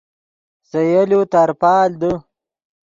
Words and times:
سے 0.69 0.81
یولو 0.91 1.21
ترپال 1.31 1.89
دے 2.01 2.11